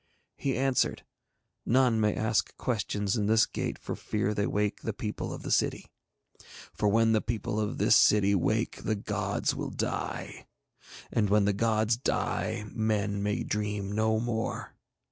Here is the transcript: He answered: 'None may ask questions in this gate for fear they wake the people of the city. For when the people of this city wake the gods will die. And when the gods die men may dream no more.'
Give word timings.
He 0.35 0.57
answered: 0.57 1.05
'None 1.63 2.01
may 2.01 2.15
ask 2.15 2.57
questions 2.57 3.15
in 3.17 3.27
this 3.27 3.45
gate 3.45 3.77
for 3.77 3.95
fear 3.95 4.33
they 4.33 4.47
wake 4.47 4.81
the 4.81 4.93
people 4.93 5.31
of 5.31 5.43
the 5.43 5.51
city. 5.51 5.91
For 6.73 6.89
when 6.89 7.11
the 7.11 7.21
people 7.21 7.59
of 7.59 7.77
this 7.77 7.95
city 7.95 8.33
wake 8.33 8.81
the 8.81 8.95
gods 8.95 9.53
will 9.53 9.69
die. 9.69 10.47
And 11.11 11.29
when 11.29 11.45
the 11.45 11.53
gods 11.53 11.97
die 11.97 12.65
men 12.71 13.21
may 13.21 13.43
dream 13.43 13.91
no 13.91 14.19
more.' 14.19 14.73